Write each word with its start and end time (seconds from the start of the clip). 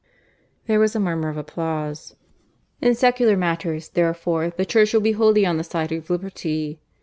(There 0.65 0.79
was 0.79 0.95
a 0.95 0.99
murmur 0.99 1.29
of 1.29 1.37
applause.) 1.37 2.15
"In 2.81 2.95
secular 2.95 3.37
matters, 3.37 3.89
therefore, 3.89 4.49
the 4.49 4.65
Church 4.65 4.95
will 4.95 5.01
be 5.01 5.11
wholly 5.11 5.45
on 5.45 5.57
the 5.57 5.63
side 5.63 5.91
of 5.91 6.09
liberty. 6.09 6.81